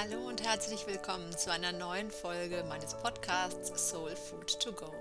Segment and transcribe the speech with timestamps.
[0.00, 4.92] Hallo und herzlich willkommen zu einer neuen Folge meines Podcasts Soul Food to Go.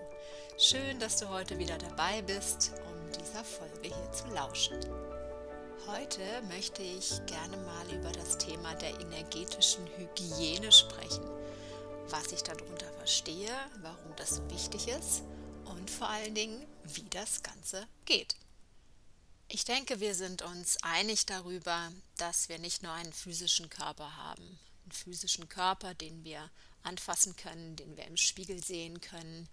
[0.57, 4.79] Schön, dass du heute wieder dabei bist, um dieser Folge hier zu lauschen.
[5.85, 11.29] Heute möchte ich gerne mal über das Thema der energetischen Hygiene sprechen,
[12.09, 13.53] was ich darunter verstehe,
[13.83, 15.21] warum das so wichtig ist
[15.65, 18.35] und vor allen Dingen, wie das Ganze geht.
[19.47, 24.59] Ich denke, wir sind uns einig darüber, dass wir nicht nur einen physischen Körper haben,
[24.87, 26.49] einen physischen Körper, den wir
[26.83, 29.49] anfassen können, den wir im Spiegel sehen können,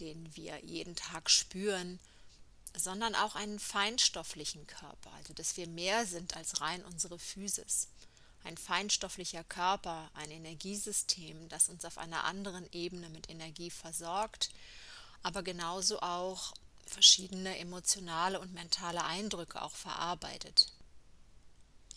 [0.00, 1.98] den wir jeden Tag spüren,
[2.76, 7.88] sondern auch einen feinstofflichen Körper, also dass wir mehr sind als rein unsere Physis.
[8.44, 14.50] Ein feinstofflicher Körper, ein Energiesystem, das uns auf einer anderen Ebene mit Energie versorgt,
[15.22, 16.54] aber genauso auch
[16.86, 20.72] verschiedene emotionale und mentale Eindrücke auch verarbeitet.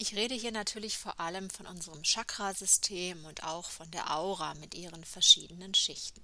[0.04, 4.76] Ich rede hier natürlich vor allem von unserem Chakrasystem und auch von der Aura mit
[4.76, 6.22] ihren verschiedenen Schichten.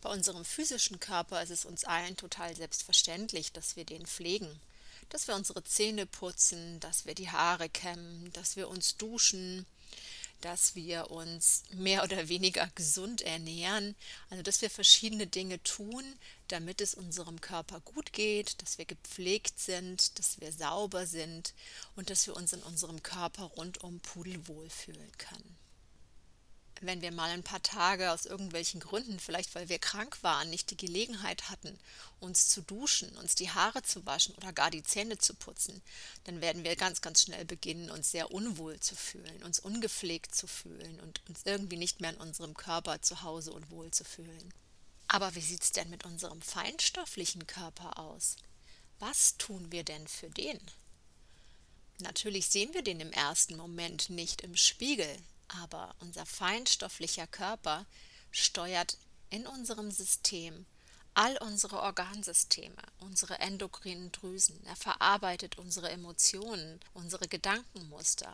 [0.00, 4.60] Bei unserem physischen Körper ist es uns allen total selbstverständlich, dass wir den pflegen,
[5.10, 9.64] dass wir unsere Zähne putzen, dass wir die Haare kämmen, dass wir uns duschen,
[10.44, 13.96] dass wir uns mehr oder weniger gesund ernähren,
[14.28, 16.04] also dass wir verschiedene Dinge tun,
[16.48, 21.54] damit es unserem Körper gut geht, dass wir gepflegt sind, dass wir sauber sind
[21.96, 25.63] und dass wir uns in unserem Körper rundum pudelwohl fühlen können
[26.86, 30.70] wenn wir mal ein paar Tage aus irgendwelchen Gründen, vielleicht weil wir krank waren, nicht
[30.70, 31.78] die Gelegenheit hatten,
[32.20, 35.82] uns zu duschen, uns die Haare zu waschen oder gar die Zähne zu putzen,
[36.24, 40.46] dann werden wir ganz, ganz schnell beginnen, uns sehr unwohl zu fühlen, uns ungepflegt zu
[40.46, 44.52] fühlen und uns irgendwie nicht mehr in unserem Körper zu Hause und wohl zu fühlen.
[45.08, 48.36] Aber wie sieht es denn mit unserem feinstofflichen Körper aus?
[48.98, 50.60] Was tun wir denn für den?
[52.00, 55.16] Natürlich sehen wir den im ersten Moment nicht im Spiegel,
[55.62, 57.86] aber unser feinstofflicher Körper
[58.30, 58.98] steuert
[59.30, 60.66] in unserem System
[61.14, 64.60] all unsere Organsysteme, unsere endokrinen Drüsen.
[64.66, 68.32] Er verarbeitet unsere Emotionen, unsere Gedankenmuster.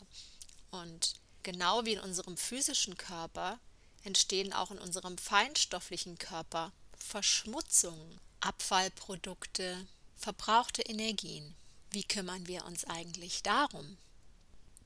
[0.71, 3.59] Und genau wie in unserem physischen Körper
[4.03, 11.55] entstehen auch in unserem feinstofflichen Körper Verschmutzungen, Abfallprodukte, verbrauchte Energien.
[11.91, 13.99] Wie kümmern wir uns eigentlich darum?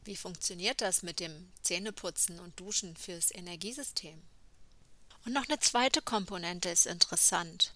[0.05, 4.23] Wie funktioniert das mit dem Zähneputzen und Duschen fürs Energiesystem?
[5.25, 7.73] Und noch eine zweite Komponente ist interessant.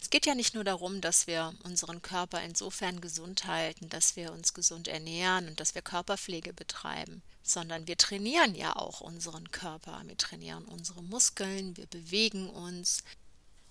[0.00, 4.32] Es geht ja nicht nur darum, dass wir unseren Körper insofern gesund halten, dass wir
[4.32, 10.02] uns gesund ernähren und dass wir Körperpflege betreiben, sondern wir trainieren ja auch unseren Körper.
[10.06, 13.04] Wir trainieren unsere Muskeln, wir bewegen uns.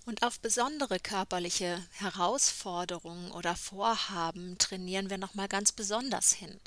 [0.06, 6.60] Und auf besondere körperliche Herausforderungen oder Vorhaben trainieren wir nochmal ganz besonders hin.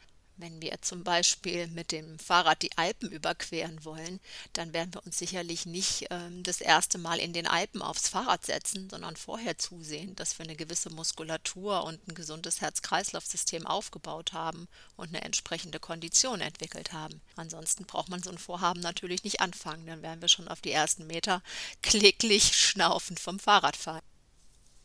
[0.42, 4.18] Wenn wir zum Beispiel mit dem Fahrrad die Alpen überqueren wollen,
[4.54, 8.44] dann werden wir uns sicherlich nicht ähm, das erste Mal in den Alpen aufs Fahrrad
[8.44, 14.66] setzen, sondern vorher zusehen, dass wir eine gewisse Muskulatur und ein gesundes Herz-Kreislauf-System aufgebaut haben
[14.96, 17.20] und eine entsprechende Kondition entwickelt haben.
[17.36, 20.72] Ansonsten braucht man so ein Vorhaben natürlich nicht anfangen, dann werden wir schon auf die
[20.72, 21.40] ersten Meter
[21.82, 24.02] kläglich schnaufend vom Fahrrad fahren.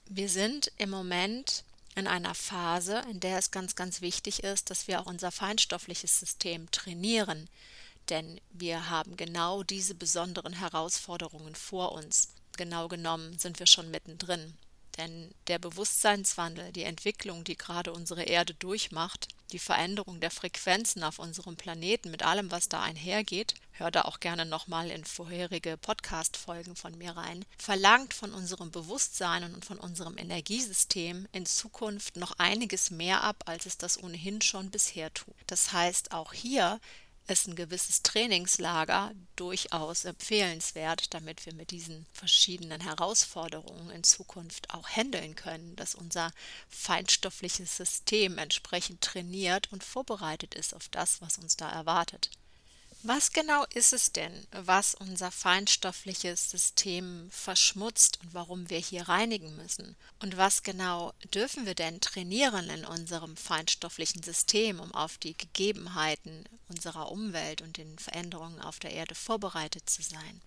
[0.05, 1.63] Wir sind im Moment
[1.97, 6.19] in einer Phase, in der es ganz, ganz wichtig ist, dass wir auch unser feinstoffliches
[6.19, 7.49] System trainieren,
[8.09, 12.29] denn wir haben genau diese besonderen Herausforderungen vor uns.
[12.55, 14.53] Genau genommen sind wir schon mittendrin.
[14.97, 21.19] Denn der Bewusstseinswandel, die Entwicklung, die gerade unsere Erde durchmacht, die Veränderung der Frequenzen auf
[21.19, 26.75] unserem Planeten mit allem, was da einhergeht, hör da auch gerne nochmal in vorherige Podcast-Folgen
[26.75, 32.91] von mir rein, verlangt von unserem Bewusstsein und von unserem Energiesystem in Zukunft noch einiges
[32.91, 35.35] mehr ab, als es das ohnehin schon bisher tut.
[35.47, 36.79] Das heißt, auch hier
[37.27, 44.87] ist ein gewisses Trainingslager durchaus empfehlenswert, damit wir mit diesen verschiedenen Herausforderungen in Zukunft auch
[44.87, 46.31] handeln können, dass unser
[46.69, 52.31] feinstoffliches System entsprechend trainiert und vorbereitet ist auf das, was uns da erwartet.
[53.09, 59.55] Was genau ist es denn, was unser feinstoffliches System verschmutzt und warum wir hier reinigen
[59.55, 59.95] müssen?
[60.19, 66.43] Und was genau dürfen wir denn trainieren in unserem feinstofflichen System, um auf die Gegebenheiten
[66.67, 70.41] unserer Umwelt und den Veränderungen auf der Erde vorbereitet zu sein?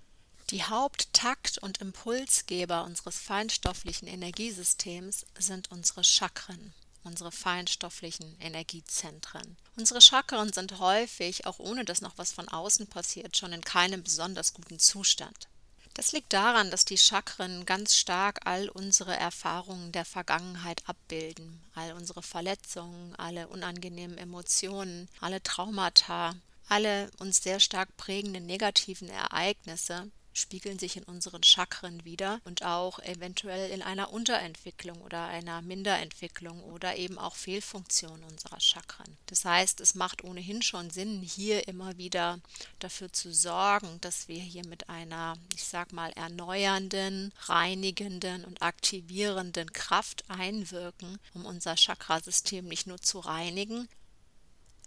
[0.50, 6.74] Die Haupttakt- und Impulsgeber unseres feinstofflichen Energiesystems sind unsere Chakren
[7.04, 9.56] unsere feinstofflichen Energiezentren.
[9.76, 14.02] Unsere Chakren sind häufig, auch ohne dass noch was von außen passiert, schon in keinem
[14.02, 15.48] besonders guten Zustand.
[15.94, 21.92] Das liegt daran, dass die Chakren ganz stark all unsere Erfahrungen der Vergangenheit abbilden, all
[21.92, 26.36] unsere Verletzungen, alle unangenehmen Emotionen, alle Traumata,
[26.70, 32.98] Alle uns sehr stark prägenden negativen Ereignisse spiegeln sich in unseren Chakren wieder und auch
[33.00, 39.16] eventuell in einer Unterentwicklung oder einer Minderentwicklung oder eben auch Fehlfunktion unserer Chakren.
[39.26, 42.38] Das heißt, es macht ohnehin schon Sinn, hier immer wieder
[42.78, 49.72] dafür zu sorgen, dass wir hier mit einer, ich sag mal, erneuernden, reinigenden und aktivierenden
[49.72, 53.88] Kraft einwirken, um unser Chakrasystem nicht nur zu reinigen,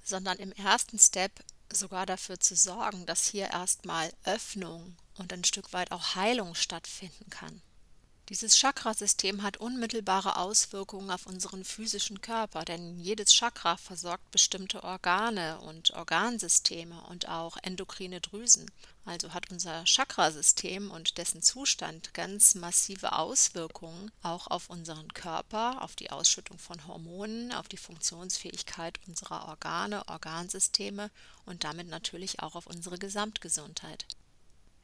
[0.04, 1.31] sondern im ersten Step
[1.72, 7.30] sogar dafür zu sorgen, dass hier erstmal Öffnung und ein Stück weit auch Heilung stattfinden
[7.30, 7.62] kann.
[8.30, 15.60] Dieses Chakrasystem hat unmittelbare Auswirkungen auf unseren physischen Körper, denn jedes Chakra versorgt bestimmte Organe
[15.60, 18.71] und Organsysteme und auch endokrine Drüsen.
[19.04, 25.98] Also hat unser Chakrasystem und dessen Zustand ganz massive Auswirkungen auch auf unseren Körper, auf
[25.98, 31.12] die Ausschüttung von Hormonen, auf die Funktionsfähigkeit unserer Organe, Organsysteme
[31.45, 34.06] und damit natürlich auch auf unsere Gesamtgesundheit.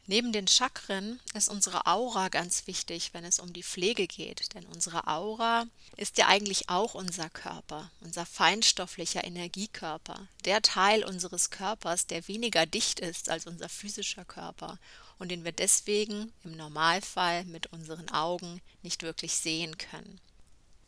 [0.09, 4.65] Neben den Chakren ist unsere Aura ganz wichtig, wenn es um die Pflege geht, denn
[4.65, 5.67] unsere Aura
[5.97, 12.65] ist ja eigentlich auch unser Körper, unser feinstofflicher Energiekörper, der Teil unseres Körpers, der weniger
[12.65, 14.79] dicht ist als unser physischer Körper
[15.19, 20.19] und den wir deswegen im Normalfall mit unseren Augen nicht wirklich sehen können.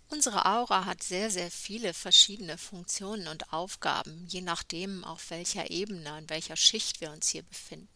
[0.10, 6.18] Unsere Aura hat sehr, sehr viele verschiedene Funktionen und Aufgaben, je nachdem, auf welcher Ebene,
[6.18, 7.88] in welcher Schicht wir uns hier befinden.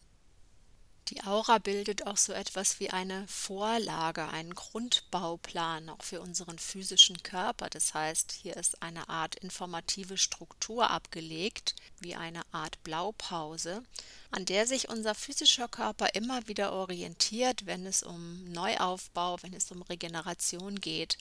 [1.10, 7.22] Die Aura bildet auch so etwas wie eine Vorlage, einen Grundbauplan auch für unseren physischen
[7.22, 7.70] Körper.
[7.70, 13.84] Das heißt, hier ist eine Art informative Struktur abgelegt, wie eine Art Blaupause,
[14.32, 19.70] an der sich unser physischer Körper immer wieder orientiert, wenn es um Neuaufbau, wenn es
[19.72, 21.20] um Regeneration geht.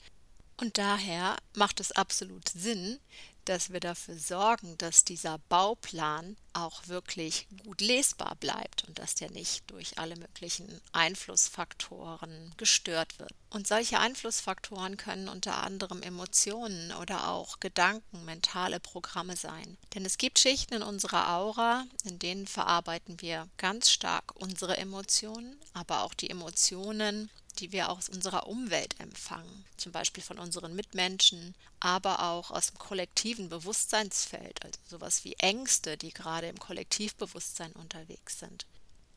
[0.57, 2.99] Und daher macht es absolut Sinn,
[3.45, 9.29] dass wir dafür sorgen, dass dieser Bauplan auch wirklich gut lesbar bleibt und dass der
[9.31, 13.31] nicht durch alle möglichen Einflussfaktoren gestört wird.
[13.49, 19.77] Und solche Einflussfaktoren können unter anderem Emotionen oder auch Gedanken, mentale Programme sein.
[19.93, 25.59] Denn es gibt Schichten in unserer Aura, in denen verarbeiten wir ganz stark unsere Emotionen,
[25.73, 31.55] aber auch die Emotionen die wir aus unserer Umwelt empfangen, zum Beispiel von unseren Mitmenschen,
[31.79, 38.39] aber auch aus dem kollektiven Bewusstseinsfeld, also sowas wie Ängste, die gerade im Kollektivbewusstsein unterwegs
[38.39, 38.65] sind.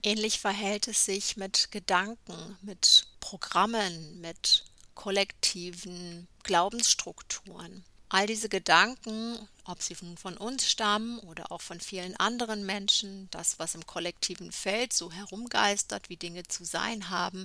[0.02, 4.64] Ähnlich verhält es sich mit Gedanken, mit Programmen, mit
[4.94, 7.84] kollektiven Glaubensstrukturen.
[8.10, 13.58] All diese Gedanken, ob sie von uns stammen oder auch von vielen anderen Menschen, das,
[13.58, 17.44] was im kollektiven Feld so herumgeistert, wie Dinge zu sein haben,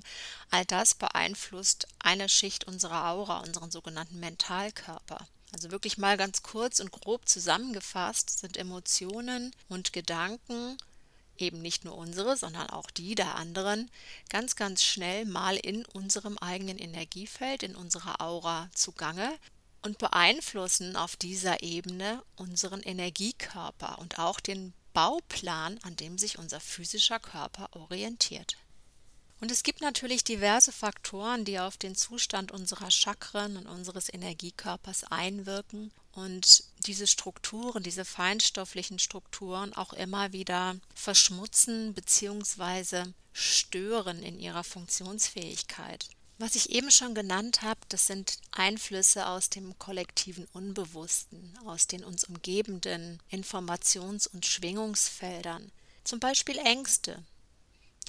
[0.52, 5.28] all das beeinflusst eine Schicht unserer Aura, unseren sogenannten Mentalkörper.
[5.52, 10.78] Also wirklich mal ganz kurz und grob zusammengefasst sind Emotionen und Gedanken
[11.38, 13.92] eben nicht nur unsere, sondern auch die der anderen,
[14.30, 19.38] ganz, ganz schnell mal in unserem eigenen Energiefeld, in unserer Aura zugange
[19.84, 26.60] und beeinflussen auf dieser Ebene unseren Energiekörper und auch den Bauplan, an dem sich unser
[26.60, 28.58] physischer Körper orientiert.
[29.42, 35.04] Und es gibt natürlich diverse Faktoren, die auf den Zustand unserer Chakren und unseres Energiekörpers
[35.04, 43.12] einwirken und diese Strukturen, diese feinstofflichen Strukturen auch immer wieder verschmutzen bzw.
[43.34, 46.08] stören in ihrer Funktionsfähigkeit.
[46.40, 52.04] Was ich eben schon genannt habe, das sind Einflüsse aus dem kollektiven Unbewussten, aus den
[52.04, 55.72] uns umgebenden Informations- und Schwingungsfeldern.
[56.04, 57.24] Zum Beispiel Ängste,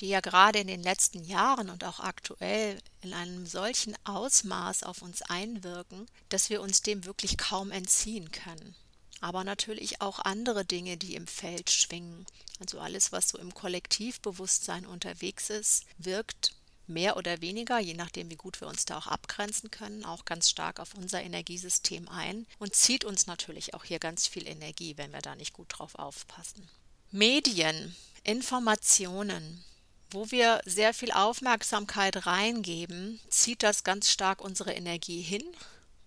[0.00, 5.02] die ja gerade in den letzten Jahren und auch aktuell in einem solchen Ausmaß auf
[5.02, 8.74] uns einwirken, dass wir uns dem wirklich kaum entziehen können.
[9.20, 12.26] Aber natürlich auch andere Dinge, die im Feld schwingen.
[12.58, 16.53] Also alles, was so im Kollektivbewusstsein unterwegs ist, wirkt
[16.86, 20.50] mehr oder weniger, je nachdem, wie gut wir uns da auch abgrenzen können, auch ganz
[20.50, 25.12] stark auf unser Energiesystem ein und zieht uns natürlich auch hier ganz viel Energie, wenn
[25.12, 26.68] wir da nicht gut drauf aufpassen.
[27.10, 29.64] Medien, Informationen,
[30.10, 35.44] wo wir sehr viel Aufmerksamkeit reingeben, zieht das ganz stark unsere Energie hin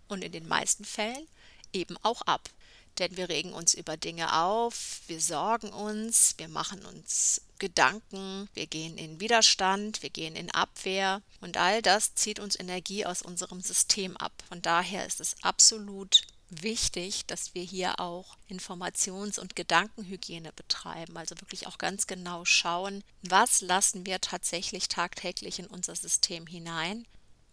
[0.08, 1.28] und in den meisten Fällen
[1.74, 2.50] eben auch ab
[3.00, 8.68] denn wir regen uns über Dinge auf, wir sorgen uns, wir machen uns Gedanken, wir
[8.68, 13.62] gehen in Widerstand, wir gehen in Abwehr und all das zieht uns Energie aus unserem
[13.62, 14.32] System ab.
[14.48, 21.36] Von daher ist es absolut wichtig, dass wir hier auch Informations- und Gedankenhygiene betreiben, also
[21.42, 27.06] wirklich auch ganz genau schauen, was lassen wir tatsächlich tagtäglich in unser System hinein,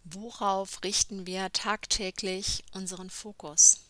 [0.03, 3.84] worauf richten wir tagtäglich unseren Fokus.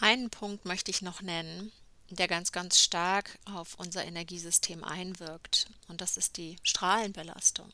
[0.00, 1.72] Einen Punkt möchte ich noch nennen,
[2.08, 5.66] der ganz, ganz stark auf unser Energiesystem einwirkt.
[5.88, 7.72] Und das ist die Strahlenbelastung.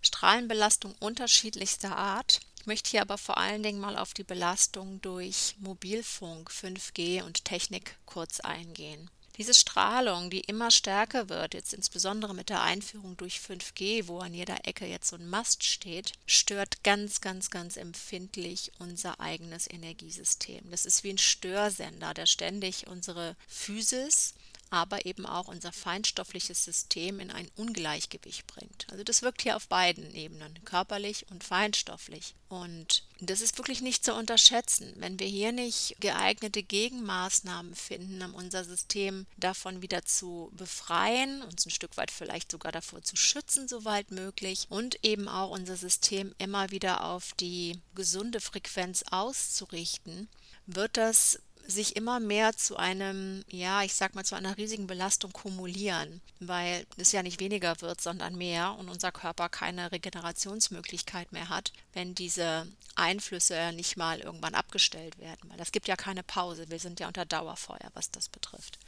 [0.00, 2.40] Strahlenbelastung unterschiedlichster Art.
[2.60, 7.44] Ich möchte hier aber vor allen Dingen mal auf die Belastung durch Mobilfunk, 5G und
[7.44, 9.10] Technik kurz eingehen.
[9.38, 14.34] Diese Strahlung, die immer stärker wird, jetzt insbesondere mit der Einführung durch 5G, wo an
[14.34, 20.68] jeder Ecke jetzt so ein Mast steht, stört ganz, ganz, ganz empfindlich unser eigenes Energiesystem.
[20.72, 24.34] Das ist wie ein Störsender, der ständig unsere Physis
[24.70, 28.86] aber eben auch unser feinstoffliches System in ein Ungleichgewicht bringt.
[28.90, 32.34] Also das wirkt hier auf beiden Ebenen, körperlich und feinstofflich.
[32.48, 34.94] Und das ist wirklich nicht zu unterschätzen.
[34.96, 41.66] Wenn wir hier nicht geeignete Gegenmaßnahmen finden, um unser System davon wieder zu befreien, uns
[41.66, 46.34] ein Stück weit vielleicht sogar davor zu schützen, soweit möglich, und eben auch unser System
[46.38, 50.28] immer wieder auf die gesunde Frequenz auszurichten,
[50.66, 55.32] wird das sich immer mehr zu einem, ja, ich sag mal, zu einer riesigen Belastung
[55.32, 61.50] kumulieren, weil es ja nicht weniger wird, sondern mehr und unser Körper keine Regenerationsmöglichkeit mehr
[61.50, 66.70] hat, wenn diese Einflüsse nicht mal irgendwann abgestellt werden, weil das gibt ja keine Pause.
[66.70, 68.78] Wir sind ja unter Dauerfeuer, was das betrifft.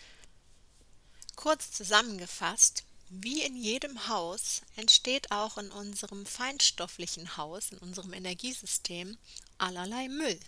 [1.37, 9.19] Kurz zusammengefasst, wie in jedem Haus entsteht auch in unserem feinstofflichen Haus, in unserem Energiesystem,
[9.59, 10.41] allerlei Müll.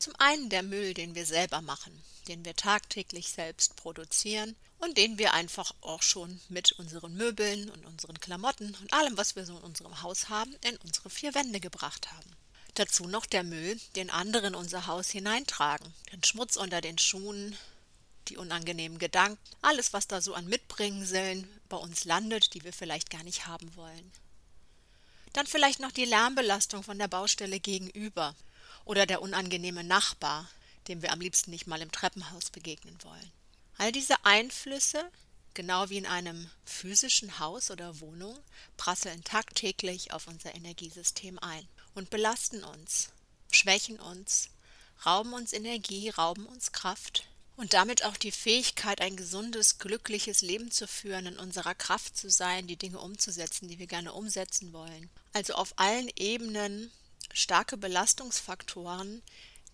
[0.00, 1.92] Zum einen der Müll, den wir selber machen,
[2.26, 7.84] den wir tagtäglich selbst produzieren und den wir einfach auch schon mit unseren Möbeln und
[7.84, 11.60] unseren Klamotten und allem, was wir so in unserem Haus haben, in unsere vier Wände
[11.60, 12.30] gebracht haben.
[12.76, 17.54] Dazu noch der Müll, den andere in unser Haus hineintragen, den Schmutz unter den Schuhen,
[18.28, 23.10] die unangenehmen Gedanken, alles, was da so an Mitbringseln bei uns landet, die wir vielleicht
[23.10, 24.12] gar nicht haben wollen.
[25.34, 28.34] Dann vielleicht noch die Lärmbelastung von der Baustelle gegenüber,
[28.90, 30.50] oder der unangenehme Nachbar,
[30.88, 33.30] dem wir am liebsten nicht mal im Treppenhaus begegnen wollen.
[33.78, 35.08] All diese Einflüsse,
[35.54, 38.36] genau wie in einem physischen Haus oder Wohnung,
[38.76, 43.10] prasseln tagtäglich auf unser Energiesystem ein und belasten uns,
[43.52, 44.50] schwächen uns,
[45.06, 50.72] rauben uns Energie, rauben uns Kraft und damit auch die Fähigkeit, ein gesundes, glückliches Leben
[50.72, 55.10] zu führen, in unserer Kraft zu sein, die Dinge umzusetzen, die wir gerne umsetzen wollen.
[55.32, 56.90] Also auf allen Ebenen
[57.32, 59.22] starke Belastungsfaktoren,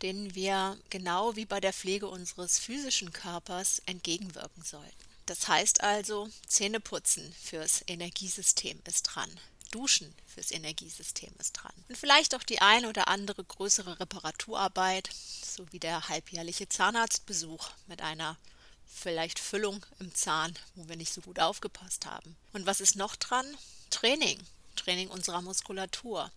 [0.02, 5.04] denen wir genau wie bei der Pflege unseres physischen Körpers entgegenwirken sollten.
[5.26, 9.30] Das heißt also, Zähneputzen fürs Energiesystem ist dran.
[9.72, 11.72] Duschen fürs Energiesystem ist dran.
[11.88, 15.10] Und vielleicht auch die ein oder andere größere Reparaturarbeit,
[15.44, 18.36] so wie der halbjährliche Zahnarztbesuch mit einer
[18.86, 22.36] vielleicht Füllung im Zahn, wo wir nicht so gut aufgepasst haben.
[22.52, 23.46] Und was ist noch dran?
[23.90, 24.40] Training.
[24.76, 26.30] Training unserer Muskulatur.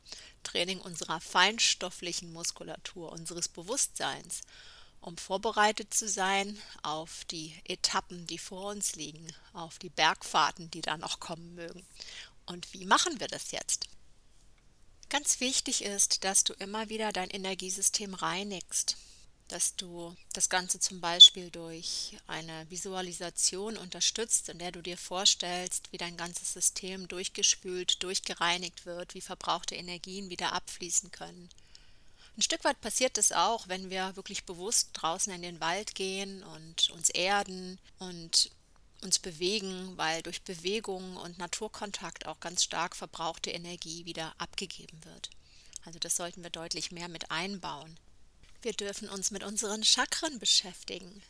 [0.43, 4.41] Training unserer feinstofflichen Muskulatur, unseres Bewusstseins,
[5.01, 10.81] um vorbereitet zu sein auf die Etappen, die vor uns liegen, auf die Bergfahrten, die
[10.81, 11.85] da noch kommen mögen.
[12.45, 13.87] Und wie machen wir das jetzt?
[15.09, 18.97] Ganz wichtig ist, dass du immer wieder dein Energiesystem reinigst
[19.49, 25.91] dass du das Ganze zum Beispiel durch eine Visualisation unterstützt, in der du dir vorstellst,
[25.91, 31.49] wie dein ganzes System durchgespült, durchgereinigt wird, wie verbrauchte Energien wieder abfließen können.
[32.37, 36.43] Ein Stück weit passiert es auch, wenn wir wirklich bewusst draußen in den Wald gehen
[36.43, 38.51] und uns erden und
[39.01, 45.29] uns bewegen, weil durch Bewegung und Naturkontakt auch ganz stark verbrauchte Energie wieder abgegeben wird.
[45.85, 47.97] Also das sollten wir deutlich mehr mit einbauen.
[48.61, 51.23] Wir dürfen uns mit unseren Chakren beschäftigen.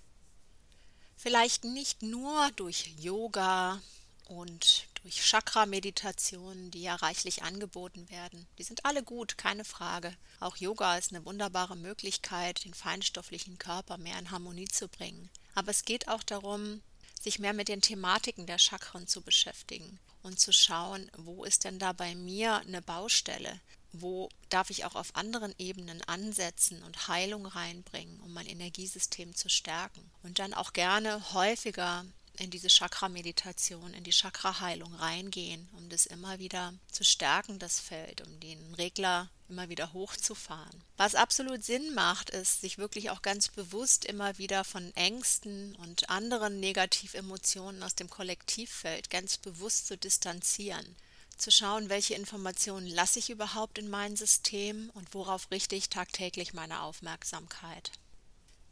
[1.16, 3.82] Vielleicht nicht nur durch Yoga
[4.26, 8.48] und durch Chakra-Meditationen, die ja reichlich angeboten werden.
[8.58, 10.16] Die sind alle gut, keine Frage.
[10.40, 15.30] Auch Yoga ist eine wunderbare Möglichkeit, den feinstofflichen Körper mehr in Harmonie zu bringen.
[15.54, 16.82] Aber es geht auch darum,
[17.22, 21.78] sich mehr mit den Thematiken der Chakren zu beschäftigen und zu schauen, wo ist denn
[21.78, 23.60] da bei mir eine Baustelle?
[23.92, 29.50] Wo darf ich auch auf anderen Ebenen ansetzen und Heilung reinbringen, um mein Energiesystem zu
[29.50, 30.10] stärken.
[30.24, 32.06] Und dann auch gerne häufiger
[32.38, 38.26] in diese Chakra-Meditation, in die Chakra-Heilung reingehen, um das immer wieder zu stärken, das Feld,
[38.26, 40.84] um den Regler immer wieder hochzufahren.
[40.96, 46.10] Was absolut Sinn macht, ist, sich wirklich auch ganz bewusst immer wieder von Ängsten und
[46.10, 50.96] anderen Negativemotionen aus dem Kollektivfeld ganz bewusst zu distanzieren
[51.42, 56.54] zu schauen, welche Informationen lasse ich überhaupt in mein System und worauf richte ich tagtäglich
[56.54, 57.92] meine Aufmerksamkeit.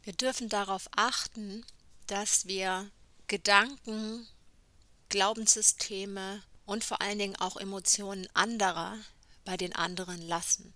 [0.02, 1.64] Wir dürfen darauf achten,
[2.06, 2.90] dass wir
[3.26, 4.26] Gedanken,
[5.08, 8.96] Glaubenssysteme und vor allen Dingen auch Emotionen anderer
[9.44, 10.74] bei den anderen lassen.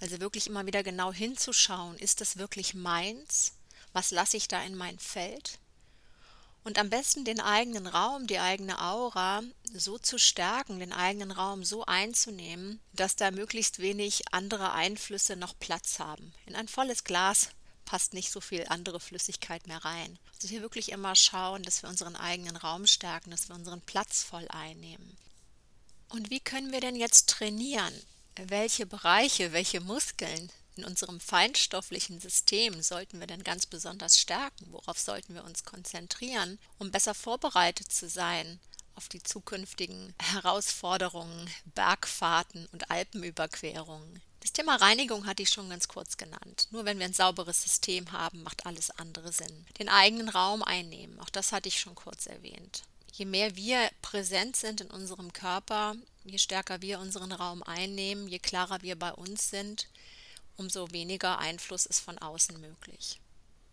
[0.00, 3.52] Also wirklich immer wieder genau hinzuschauen, ist das wirklich meins?
[3.92, 5.58] Was lasse ich da in mein Feld?
[6.66, 11.62] Und am besten den eigenen Raum, die eigene Aura so zu stärken, den eigenen Raum
[11.62, 16.34] so einzunehmen, dass da möglichst wenig andere Einflüsse noch Platz haben.
[16.44, 17.50] In ein volles Glas
[17.84, 20.18] passt nicht so viel andere Flüssigkeit mehr rein.
[20.34, 24.24] Also hier wirklich immer schauen, dass wir unseren eigenen Raum stärken, dass wir unseren Platz
[24.24, 25.16] voll einnehmen.
[26.08, 27.94] Und wie können wir denn jetzt trainieren?
[28.34, 34.66] Welche Bereiche, welche Muskeln in unserem feinstofflichen System sollten wir denn ganz besonders stärken?
[34.70, 38.60] Worauf sollten wir uns konzentrieren, um besser vorbereitet zu sein
[38.94, 44.22] auf die zukünftigen Herausforderungen, Bergfahrten und Alpenüberquerungen?
[44.40, 46.68] Das Thema Reinigung hatte ich schon ganz kurz genannt.
[46.70, 49.66] Nur wenn wir ein sauberes System haben, macht alles andere Sinn.
[49.78, 52.84] Den eigenen Raum einnehmen, auch das hatte ich schon kurz erwähnt.
[53.12, 58.38] Je mehr wir präsent sind in unserem Körper, je stärker wir unseren Raum einnehmen, je
[58.38, 59.88] klarer wir bei uns sind,
[60.56, 63.20] umso weniger Einfluss ist von außen möglich.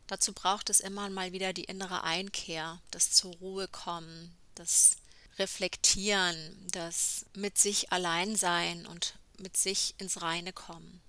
[0.08, 4.98] Dazu braucht es immer mal wieder die innere Einkehr, das zur Ruhe kommen, das
[5.40, 11.02] Reflektieren, das mit sich allein sein und mit sich ins Reine kommen.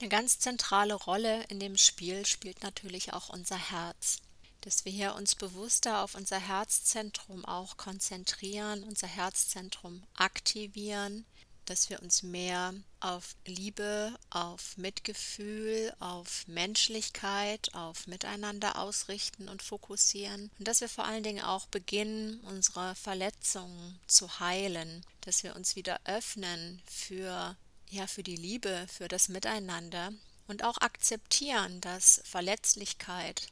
[0.00, 4.18] Eine ganz zentrale Rolle in dem Spiel spielt natürlich auch unser Herz,
[4.60, 11.24] dass wir hier uns bewusster auf unser Herzzentrum auch konzentrieren, unser Herzzentrum aktivieren,
[11.68, 20.50] dass wir uns mehr auf Liebe, auf Mitgefühl, auf Menschlichkeit, auf Miteinander ausrichten und fokussieren.
[20.58, 25.76] Und dass wir vor allen Dingen auch beginnen, unsere Verletzungen zu heilen, dass wir uns
[25.76, 27.56] wieder öffnen für
[27.90, 30.12] ja für die Liebe, für das Miteinander.
[30.46, 33.48] Und auch akzeptieren, dass Verletzlichkeit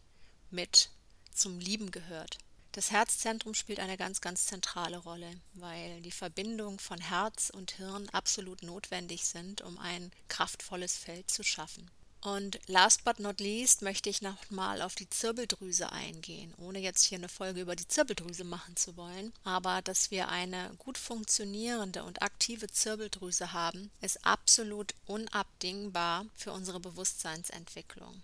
[0.51, 0.91] mit
[1.33, 2.39] zum Lieben gehört.
[2.77, 8.07] Das Herzzentrum spielt eine ganz, ganz zentrale Rolle, weil die Verbindung von Herz und Hirn
[8.11, 11.91] absolut notwendig sind, um ein kraftvolles Feld zu schaffen.
[12.21, 17.17] Und last but not least möchte ich nochmal auf die Zirbeldrüse eingehen, ohne jetzt hier
[17.17, 19.33] eine Folge über die Zirbeldrüse machen zu wollen.
[19.43, 26.81] Aber dass wir eine gut funktionierende und aktive Zirbeldrüse haben, ist absolut unabdingbar für unsere
[26.81, 28.21] Bewusstseinsentwicklung.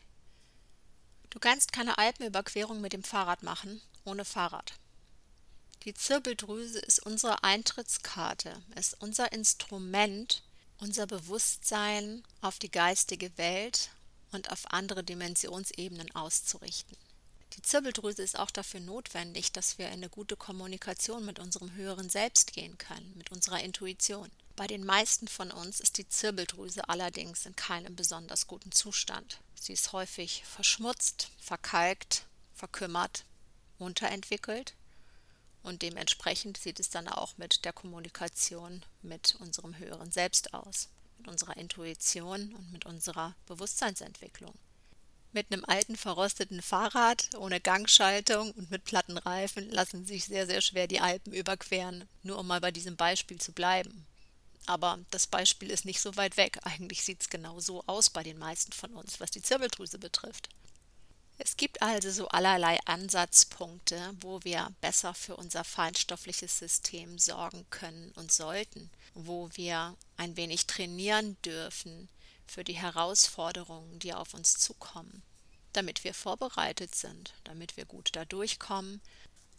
[1.31, 4.75] Du kannst keine Alpenüberquerung mit dem Fahrrad machen, ohne Fahrrad.
[5.85, 10.45] Die Zirbeldrüse ist unsere Eintrittskarte, ist unser Instrument,
[10.79, 13.91] unser Bewusstsein auf die geistige Welt
[14.31, 16.97] und auf andere Dimensionsebenen auszurichten.
[17.55, 22.09] Die Zirbeldrüse ist auch dafür notwendig, dass wir in eine gute Kommunikation mit unserem höheren
[22.09, 24.31] Selbst gehen können, mit unserer Intuition.
[24.55, 29.41] Bei den meisten von uns ist die Zirbeldrüse allerdings in keinem besonders guten Zustand.
[29.61, 33.25] Sie ist häufig verschmutzt, verkalkt, verkümmert
[33.79, 34.75] unterentwickelt
[35.63, 41.29] und dementsprechend sieht es dann auch mit der Kommunikation mit unserem höheren Selbst aus, mit
[41.29, 44.55] unserer Intuition und mit unserer Bewusstseinsentwicklung.
[45.35, 50.61] Mit einem alten verrosteten Fahrrad ohne Gangschaltung und mit platten Reifen lassen sich sehr, sehr
[50.61, 54.07] schwer die Alpen überqueren, nur um mal bei diesem Beispiel zu bleiben.
[54.67, 56.59] Aber das Beispiel ist nicht so weit weg.
[56.63, 60.51] Eigentlich sieht es genau so aus bei den meisten von uns, was die Zirbeldrüse betrifft.
[61.45, 68.13] Es gibt also so allerlei Ansatzpunkte, wo wir besser für unser feinstoffliches System sorgen können
[68.13, 72.09] und sollten, wo wir ein wenig trainieren dürfen
[72.47, 75.25] für die Herausforderungen, die auf uns zukommen,
[75.73, 79.01] damit wir vorbereitet sind, damit wir gut da durchkommen,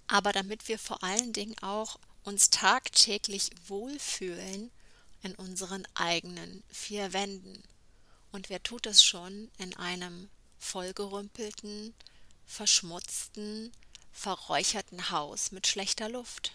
[0.07, 4.71] aber damit wir vor allen Dingen auch uns tagtäglich wohlfühlen
[5.21, 7.61] in unseren eigenen vier Wänden.
[8.31, 10.29] Und wer tut das schon in einem
[10.63, 11.93] vollgerümpelten,
[12.45, 13.71] verschmutzten,
[14.11, 16.53] verräucherten Haus mit schlechter Luft.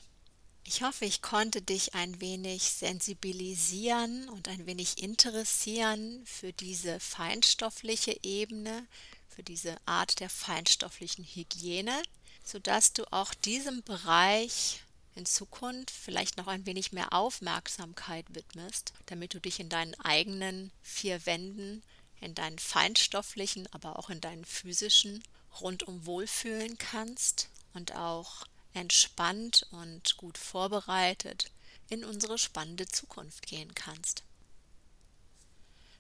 [0.65, 8.19] Ich hoffe, ich konnte dich ein wenig sensibilisieren und ein wenig interessieren für diese feinstoffliche
[8.23, 8.87] Ebene,
[9.29, 12.03] für diese Art der feinstofflichen Hygiene,
[12.45, 14.83] sodass du auch diesem Bereich
[15.15, 20.71] in Zukunft vielleicht noch ein wenig mehr Aufmerksamkeit widmest, damit du dich in deinen eigenen
[20.83, 21.83] vier Wänden
[22.21, 25.23] in deinen feinstofflichen, aber auch in deinen physischen
[25.61, 31.51] rundum wohlfühlen kannst und auch entspannt und gut vorbereitet
[31.89, 34.23] in unsere spannende Zukunft gehen kannst.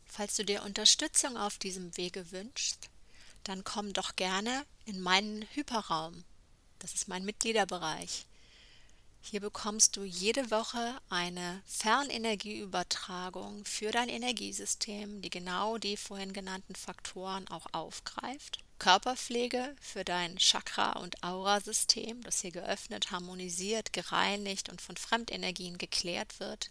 [0.06, 2.88] Falls du dir Unterstützung auf diesem Wege wünschst,
[3.44, 6.24] dann komm doch gerne in meinen Hyperraum.
[6.78, 8.27] Das ist mein Mitgliederbereich.
[9.20, 16.74] Hier bekommst du jede Woche eine Fernenergieübertragung für dein Energiesystem, die genau die vorhin genannten
[16.74, 18.60] Faktoren auch aufgreift.
[18.78, 26.40] Körperpflege für dein Chakra- und Aurasystem, das hier geöffnet, harmonisiert, gereinigt und von Fremdenergien geklärt
[26.40, 26.70] wird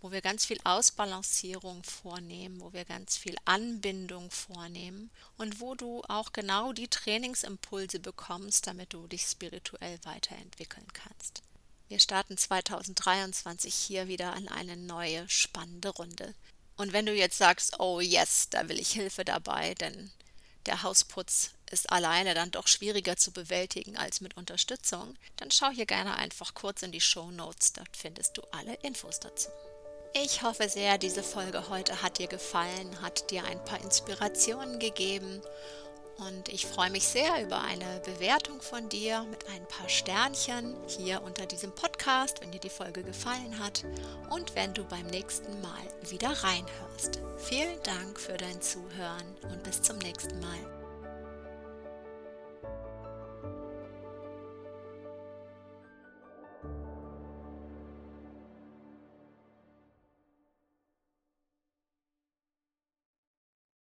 [0.00, 6.02] wo wir ganz viel Ausbalancierung vornehmen, wo wir ganz viel Anbindung vornehmen und wo du
[6.08, 11.42] auch genau die Trainingsimpulse bekommst, damit du dich spirituell weiterentwickeln kannst.
[11.88, 16.34] Wir starten 2023 hier wieder an eine neue spannende Runde.
[16.76, 20.10] Und wenn du jetzt sagst, oh yes, da will ich Hilfe dabei, denn
[20.66, 25.86] der Hausputz ist alleine dann doch schwieriger zu bewältigen als mit Unterstützung, dann schau hier
[25.86, 29.48] gerne einfach kurz in die Show Notes, dort findest du alle Infos dazu.
[30.12, 35.40] Ich hoffe sehr, diese Folge heute hat dir gefallen, hat dir ein paar Inspirationen gegeben
[36.18, 41.22] und ich freue mich sehr über eine Bewertung von dir mit ein paar Sternchen hier
[41.22, 43.84] unter diesem Podcast, wenn dir die Folge gefallen hat
[44.30, 47.20] und wenn du beim nächsten Mal wieder reinhörst.
[47.36, 50.75] Vielen Dank für dein Zuhören und bis zum nächsten Mal.